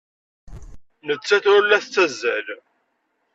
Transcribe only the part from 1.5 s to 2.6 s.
ur la tettazzal.